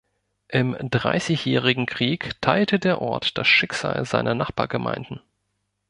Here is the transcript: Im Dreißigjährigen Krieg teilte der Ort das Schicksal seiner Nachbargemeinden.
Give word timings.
Im 0.47 0.75
Dreißigjährigen 0.89 1.85
Krieg 1.85 2.31
teilte 2.41 2.79
der 2.79 3.03
Ort 3.03 3.37
das 3.37 3.47
Schicksal 3.47 4.03
seiner 4.03 4.33
Nachbargemeinden. 4.33 5.21